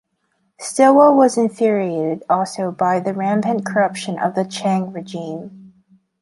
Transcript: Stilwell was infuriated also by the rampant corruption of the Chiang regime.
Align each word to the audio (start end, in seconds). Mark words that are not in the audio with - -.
Stilwell 0.59 1.13
was 1.15 1.37
infuriated 1.37 2.23
also 2.27 2.71
by 2.71 2.99
the 2.99 3.13
rampant 3.13 3.67
corruption 3.67 4.17
of 4.17 4.33
the 4.33 4.43
Chiang 4.45 4.91
regime. 4.91 5.75